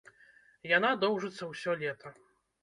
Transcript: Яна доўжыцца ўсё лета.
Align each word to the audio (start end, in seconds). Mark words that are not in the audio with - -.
Яна 0.77 0.89
доўжыцца 1.03 1.51
ўсё 1.51 1.77
лета. 1.83 2.15